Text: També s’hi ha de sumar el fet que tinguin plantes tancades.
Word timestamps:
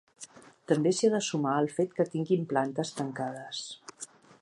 També 0.71 0.93
s’hi 0.99 1.09
ha 1.09 1.11
de 1.15 1.19
sumar 1.27 1.53
el 1.65 1.69
fet 1.75 1.93
que 1.99 2.07
tinguin 2.15 2.51
plantes 2.55 2.95
tancades. 3.03 3.65